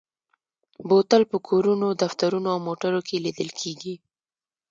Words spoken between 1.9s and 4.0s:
دفترونو او موټرو کې لیدل کېږي.